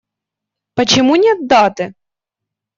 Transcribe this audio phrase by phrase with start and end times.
[0.73, 1.93] Почему нет даты?